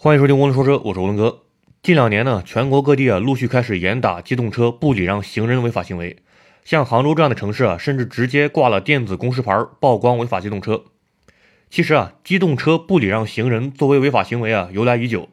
[0.00, 1.40] 欢迎收听涡轮说车，我是文哥。
[1.82, 6.18] 近两年呢，全国各地啊陆续开始严打机动车不礼让行人违法行为，
[6.64, 10.84] 像杭州这样的城市啊，甚至直接挂了电子公示牌曝光违法机动车。
[11.68, 15.28] 其实啊，机动车不礼让行人作为违法行为啊，由来已久。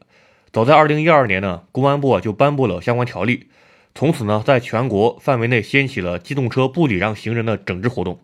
[0.52, 3.46] 早在2012年呢，公安部啊就颁布了相关条例，
[3.94, 8.20] 从此呢，在全国范围内掀起了机动车不礼让行人的整治活动。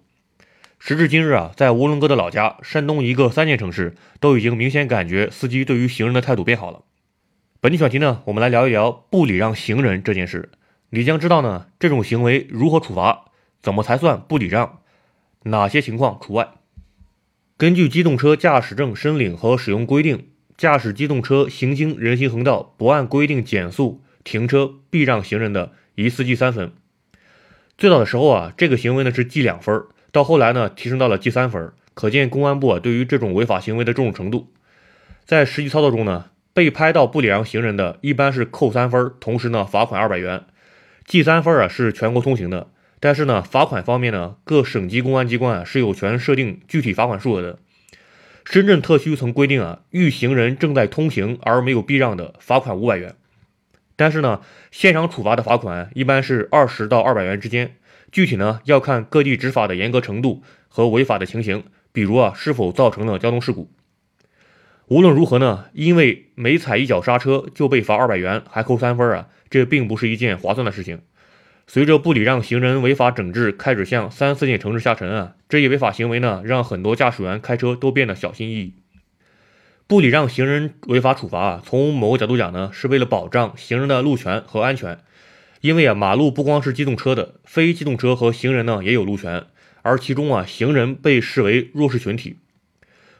[0.83, 6.81] 时至今日啊，在吴伦哥的老家山东一个三线城市，都已经明显感觉司机对于行人的态度变好了。
[7.59, 10.49] 本期选题呢，我们来聊一聊不礼让行人这件事。
[10.89, 13.25] 你将知道呢，这种行为如何处罚，
[13.61, 14.79] 怎么才算不礼让，
[15.43, 16.49] 哪些情况除外。
[17.57, 26.73] 根据机动车驾驶证申领和使用规定，驾驶机动车行经人行横道不按规定减速、停车、避让行人的，一次记三分。
[27.77, 29.85] 最早的时候啊，这个行为呢是记两分。
[30.11, 34.51] 到后来呢，提升到了记三分，可见公安部啊对于这种违法行为的重视程度。
[35.25, 40.43] 在实际操作中呢，被拍到不礼让行人的，一般是扣三分，同时呢罚款二百元。
[41.05, 42.67] 记三分啊是全国通行的，
[42.99, 47.59] 但是呢罚款方面呢，各省级公安机关啊是有权设定具体罚款数额的。
[48.43, 53.15] 深圳特区曾规定啊，遇行人正在通行而没有避让的，罚款五百元。
[53.95, 54.41] 但是呢，
[54.71, 57.75] 现场处罚的罚款一般是二十到二百元之间。
[58.11, 63.71] 具体呢要看各地执法的严格程度和违法的情形，比如啊是否造成了交通事故。
[64.87, 70.99] 无论如何呢，因为每踩一脚刹车就被罚二百元，还扣三分啊，这并不是一件划算的事情。
[71.67, 78.73] 随着不礼让行人违法整治开始向三四线城市下沉啊，这一违法行为呢让很多驾驶员开车都变得小心翼翼。
[79.87, 84.99] 不礼让行人违法处罚啊，从某个角度讲呢，是为了保障行人的路权和安全。
[85.61, 89.45] 因为啊，马路不光是机动车的，非机动车和行人呢也有路权，
[89.83, 92.37] 而其中啊，行人被视为弱势群体，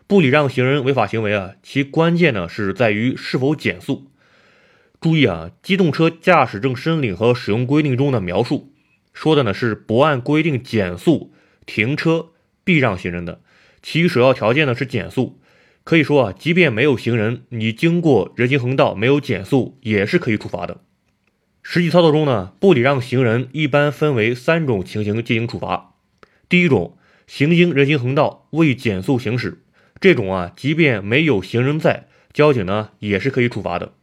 [0.07, 4.07] 不礼让行人违法行为啊，其关键呢是在于是否减速。
[4.99, 8.71] 注意啊，机动车驾驶证申领和使用规定中的描述
[9.13, 11.31] 说的呢是不按规定减速、
[11.65, 12.29] 停车、
[12.63, 13.41] 避让行人的，
[13.83, 15.39] 其首要条件呢是减速。
[15.83, 20.81] 可以说啊，即便没有行人，你经过人行横道没有减速，也是可以处罚的。
[21.63, 25.93] 实际操作中呢，不礼让行人一般分为三种情形进行处罚。
[26.49, 29.59] 第一种，行经人行横道未减速行驶，
[29.99, 33.93] 这种啊，即便没有行人在，交警呢也是可以处罚的。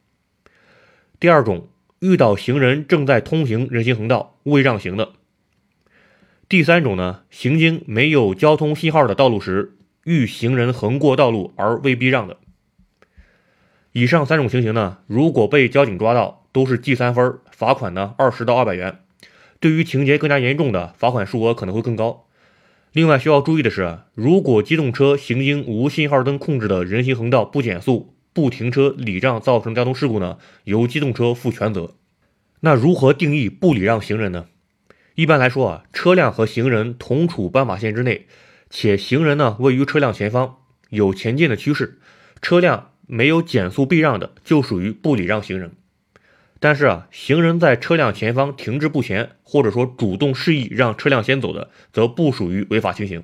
[1.21, 5.11] 第二种，遇到行人正在通行人行横道未让行的。
[6.49, 12.39] 第三种呢，行经没有交通信号的道路时，遇行人横过道路而未避让的。
[13.93, 19.01] 以上三种情形呢，如果被交警抓到，都是记三分，罚款呢二十到二百元。
[19.59, 22.29] 对于情节更加严重的，罚款数额可能会更高。
[22.93, 31.97] 另外需要注意的是，如果机动车行经无信号灯控制的人行横道不减速、不停车礼让造成交通事故呢，由机动车负全责。
[32.61, 34.47] 那如何定义不礼让行人呢？
[35.17, 38.29] 一般来说啊，车辆和行人同处斑马线之内，
[38.71, 40.59] 且行人呢位于车辆前方，
[40.91, 41.99] 有前进的趋势，
[42.41, 45.73] 车辆没有减速避让的，就属于不礼让行人。
[46.61, 53.23] 但是啊，行人在车辆前方停滞不前，或者说主动示意让车辆先走的，则不属于违法情形。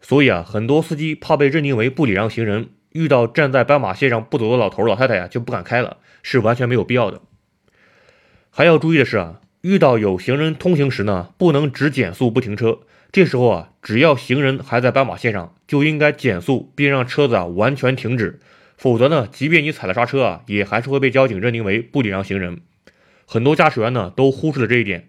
[0.00, 7.20] 所以啊，很多司机怕被认定为不礼让行人，遇到站在斑马线上不走的老头老太太呀，就不敢开了，是完全没有必要的。
[8.48, 12.80] 还要注意的是啊，遇到有行人通行时呢，不能只减速不停车。
[13.12, 18.40] 这时候啊，只要行人还在斑马线上，就应该减速，并让车子啊完全停止。
[18.80, 22.62] 否则呢，即便你踩了刹车啊，也还是会被交警认定为不礼让行人。
[23.26, 25.00] 很多驾驶员呢都忽视了这一点。《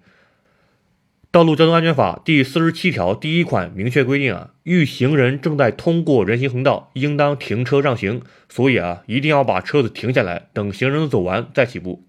[1.32, 8.22] 道路交通安全法》第四十七条第一款明确规定啊，遇行人正在通过人行横道，应当停车让行。
[8.50, 12.04] 所以啊，一定要把车子停下来，等行人走完再起步。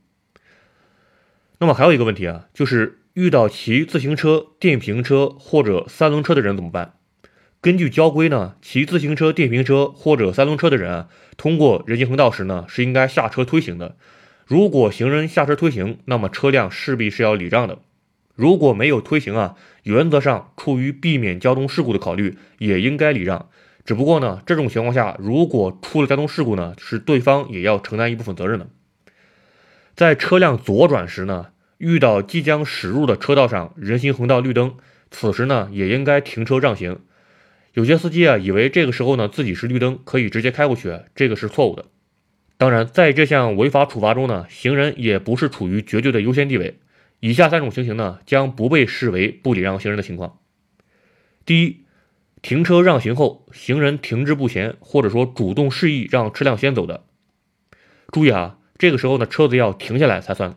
[1.60, 6.94] 那么还有一个问题啊，就是遇到骑自行车、电瓶车或者三轮车的人怎么办？
[7.62, 13.94] 根据交规呢，骑自行车、电瓶车或者三轮车的人啊，通过人行横道时呢，是应该下车推行的。
[14.44, 17.78] 如果行人下车推行，那么车辆势必是要礼让的。
[18.34, 19.54] 如果没有推行啊，
[19.84, 23.48] 原则上出于避免交通事故的考虑，也应该礼让。
[23.84, 28.66] 只不过呢，这种情况下，如果出了交通事故呢，是对方也要承担一部分责任的。
[29.94, 34.74] 在车辆左转时呢，遇到即将驶入的车道上人行横道绿灯，
[35.12, 36.98] 此时呢，也应该停车让行。
[37.74, 41.86] 有些司机啊，以为这个时候呢自己是绿灯，可以直接开过去，这个是错误的。
[42.59, 46.78] 当然，在这项违法处罚中呢，行人也不是处于绝对的优先地位。
[47.19, 50.39] 以下三种情形呢，将不被视为不礼让行人的情况：
[51.45, 51.84] 第一，
[52.42, 57.04] 停车让行后，行人停滞不前，或者说主动示意让车辆先走的；
[58.09, 60.57] 注意啊，这个时候呢，车子要停下来才算。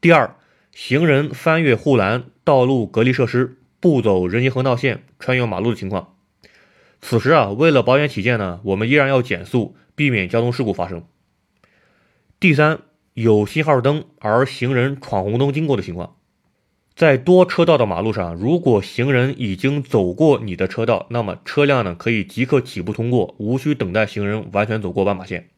[0.00, 0.36] 第二，
[0.72, 6.14] 行人翻越护栏、道路隔离设施，不走人行横道线，穿越马路的情况。
[7.00, 11.04] 此时啊，为了保险起见呢，我们依然要减速，避免交通事故发生。
[12.40, 12.80] 第三，
[13.14, 16.16] 有信号灯而行人闯红灯经过的情况，
[16.94, 25.50] 在多车道的马路上，如果行人已经走过你的车道，那么车辆呢可以即刻起步通过，无需等待行人完全走过斑马线。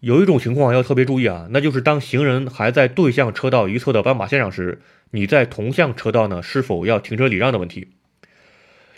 [0.00, 4.82] 有一种情况要特别注意啊，那就是当行人还在对向车道一侧的斑马线上时，
[5.16, 7.88] 你在同向车道呢是否要停车礼让的问题。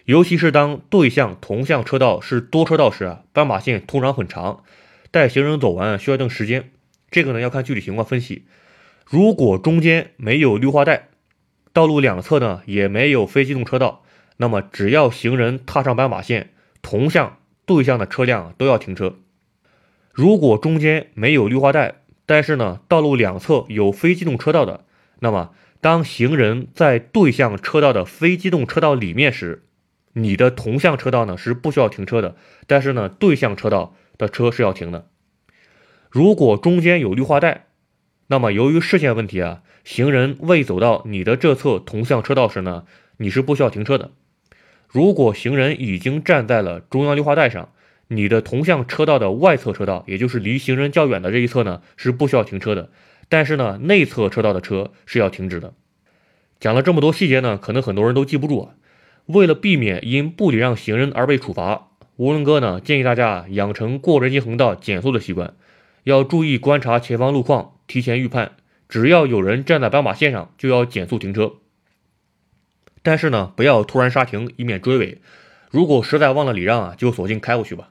[0.04, 4.64] 尤其是当对向同向车道是多车道时啊，斑马线通常很长，
[5.10, 6.70] 待行人走完需要一段时间。
[7.10, 8.46] 这个呢要看具体情况分析。
[9.06, 11.08] 如果中间没有绿化带，
[11.72, 14.02] 道路两侧呢也没有非机动车道，
[14.38, 16.50] 那么只要行人踏上斑马线，
[16.82, 19.16] 同向对向的车辆都要停车。
[20.12, 24.84] 如果中间没有绿化带，但是呢道路两侧有非机动车道的，
[25.20, 29.62] 那么当行人在对向车道的非机动车道里面时，
[30.14, 32.34] 你的同向车道呢是不需要停车的，
[32.66, 35.08] 但是呢对向车道的车是要停的。
[36.10, 37.66] 如果中间有绿化带，
[38.26, 42.84] 那么由于视线问题啊，行人未走到你的这侧同向车道时呢，
[43.18, 44.10] 你是不需要停车的。
[44.88, 47.70] 如果行人已经站在了中央绿化带上，
[48.08, 52.90] 你的同向车道的外侧车道，也就是离行人较远的这一侧呢，是不需要停车的。
[53.28, 55.74] 但是呢，内侧车道的车是要停止的。
[56.60, 58.74] 讲了这么多细节呢，可能很多人都记不住啊。
[59.26, 65.54] 为了避免因不礼让行人而被处罚，吴伦哥呢建议大家养成过人行横道减速的习惯。
[66.04, 68.52] 要注意观察前方路况，提前预判。
[68.88, 71.56] 只要有人站在斑马线上，就要减速停车。
[73.02, 75.20] 但是呢，不要突然刹停，以免追尾。
[75.70, 77.90] 如果实在忘了礼让啊，就索性开过去吧。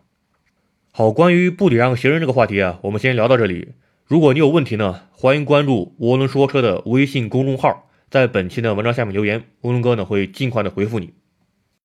[0.92, 3.74] 好，关于不礼让行人这个话题啊，我们先聊到这里。
[4.08, 11.12] 如果你有问题呢，欢迎关注涡轮说车的微信公众号，在本期的文章下面留言，涡轮哥呢会尽快的回复你。